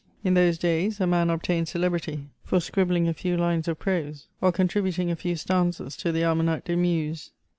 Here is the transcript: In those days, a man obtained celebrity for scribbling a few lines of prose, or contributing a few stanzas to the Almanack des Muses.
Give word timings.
In 0.23 0.33
those 0.33 0.57
days, 0.57 0.99
a 0.99 1.05
man 1.05 1.29
obtained 1.29 1.67
celebrity 1.67 2.27
for 2.43 2.59
scribbling 2.59 3.07
a 3.07 3.13
few 3.13 3.37
lines 3.37 3.67
of 3.67 3.77
prose, 3.77 4.25
or 4.41 4.51
contributing 4.51 5.11
a 5.11 5.15
few 5.15 5.35
stanzas 5.35 5.95
to 5.97 6.11
the 6.11 6.23
Almanack 6.23 6.63
des 6.63 6.75
Muses. 6.75 7.29